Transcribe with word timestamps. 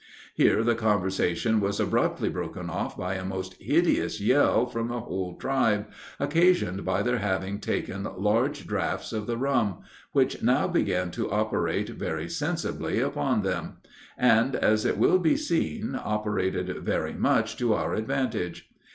Here 0.33 0.63
the 0.63 0.73
conversation 0.73 1.59
was 1.59 1.79
abruptly 1.79 2.27
broken 2.27 2.71
off 2.71 2.97
by 2.97 3.13
a 3.13 3.23
most 3.23 3.53
hideous 3.61 4.19
yell 4.19 4.65
from 4.65 4.87
the 4.87 5.01
whole 5.01 5.35
tribe, 5.37 5.85
occasioned 6.19 6.83
by 6.83 7.03
their 7.03 7.19
having 7.19 7.59
taken 7.59 8.07
large 8.17 8.65
draughts 8.65 9.13
of 9.13 9.27
the 9.27 9.37
rum, 9.37 9.81
which 10.11 10.41
now 10.41 10.67
began 10.67 11.11
to 11.11 11.29
operate 11.29 11.89
very 11.89 12.27
sensibly 12.27 12.99
upon 12.99 13.43
them; 13.43 13.77
and, 14.17 14.55
as 14.55 14.85
it 14.87 14.97
will 14.97 15.19
be 15.19 15.37
seen, 15.37 15.93
operated 16.03 16.79
very 16.83 17.13
much 17.13 17.55
to 17.57 17.75
our 17.75 17.93
advantage. 17.93 18.71